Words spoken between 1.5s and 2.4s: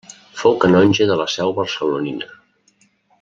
barcelonina.